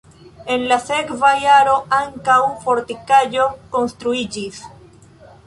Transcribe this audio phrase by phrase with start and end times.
[0.53, 4.65] En la sekva jaro ankaŭ fortikaĵo konstruiĝis.